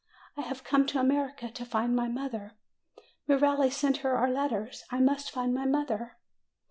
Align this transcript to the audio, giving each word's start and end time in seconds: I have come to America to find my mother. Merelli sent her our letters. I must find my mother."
I 0.35 0.41
have 0.41 0.63
come 0.63 0.87
to 0.87 0.99
America 0.99 1.51
to 1.51 1.63
find 1.63 1.95
my 1.95 2.07
mother. 2.07 2.53
Merelli 3.27 3.69
sent 3.69 3.97
her 3.97 4.17
our 4.17 4.31
letters. 4.31 4.83
I 4.89 4.99
must 4.99 5.29
find 5.29 5.53
my 5.53 5.67
mother." 5.67 6.17